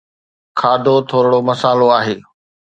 [0.59, 2.15] کاڌو ٿورڙو مصالحو آهي